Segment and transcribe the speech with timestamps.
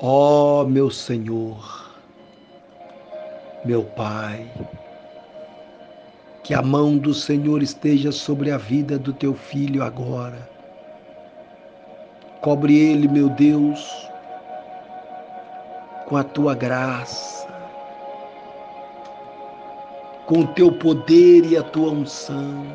[0.00, 1.92] Ó oh, meu Senhor,
[3.64, 4.48] meu Pai,
[6.44, 10.48] que a mão do Senhor esteja sobre a vida do teu filho agora.
[12.40, 14.08] Cobre ele, meu Deus,
[16.06, 17.48] com a tua graça,
[20.26, 22.72] com o teu poder e a tua unção.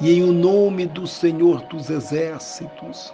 [0.00, 3.12] E em o nome do Senhor dos Exércitos,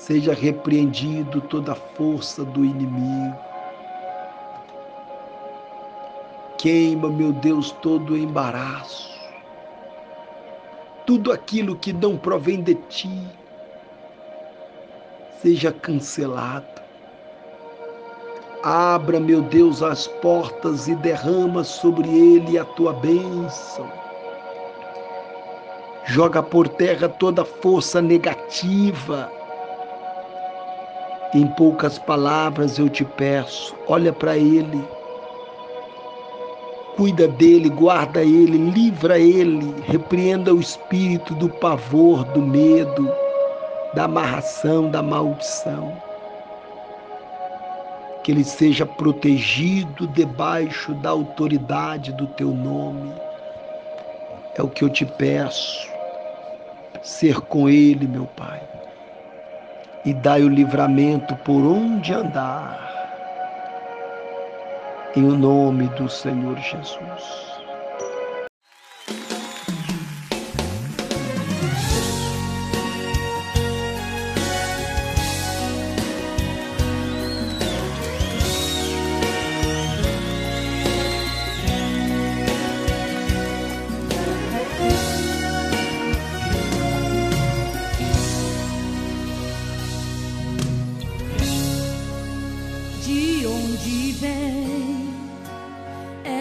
[0.00, 3.36] seja repreendido toda a força do inimigo.
[6.56, 9.10] Queima, meu Deus, todo o embaraço,
[11.06, 13.22] tudo aquilo que não provém de ti,
[15.42, 16.80] seja cancelado.
[18.62, 23.90] Abra, meu Deus, as portas e derrama sobre ele a tua bênção.
[26.06, 29.39] Joga por terra toda força negativa
[31.32, 34.84] em poucas palavras eu te peço, olha para ele,
[36.96, 43.08] cuida dele, guarda ele, livra ele, repreenda o espírito do pavor, do medo,
[43.94, 45.96] da amarração, da maldição.
[48.24, 53.14] Que ele seja protegido debaixo da autoridade do teu nome.
[54.56, 55.88] É o que eu te peço,
[57.00, 58.60] ser com ele, meu Pai
[60.04, 62.88] e dai o livramento por onde andar.
[65.14, 67.59] Em o nome do Senhor Jesus.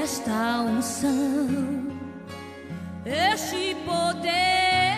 [0.09, 1.87] Esta unção,
[3.05, 4.97] este poder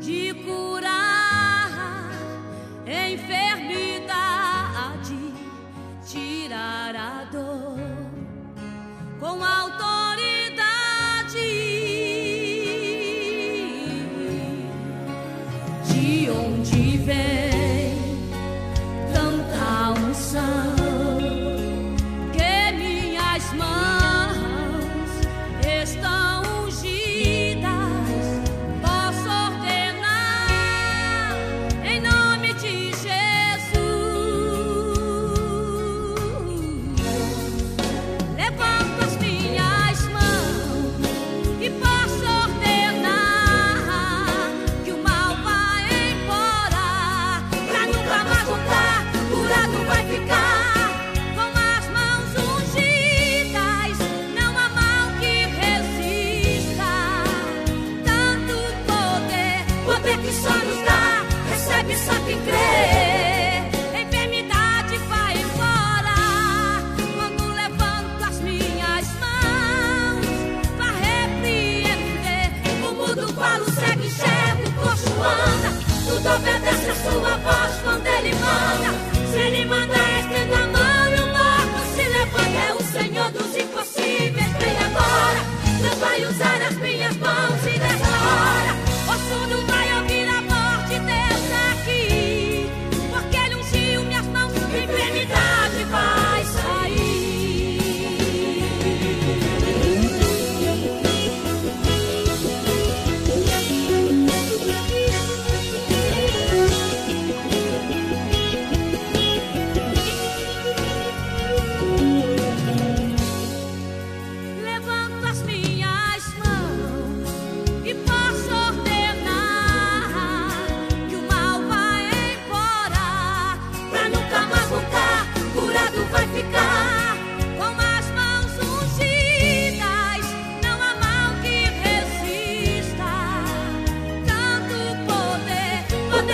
[0.00, 2.08] de curar
[2.86, 4.14] enfermidade,
[6.06, 7.76] tirar a dor
[9.20, 10.64] com autoridade.
[15.84, 17.33] De onde vem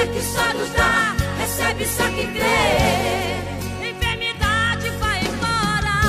[0.07, 3.91] que só nos dá, recebe só quem crê.
[3.91, 6.01] Enfermidade vai embora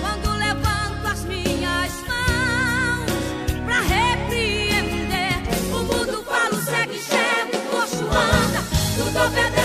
[0.00, 5.34] quando levanto as minhas mãos pra repreender.
[5.72, 8.62] O mundo fala, segue, enxerga, o coxo anda,
[8.96, 9.57] tudo obedece.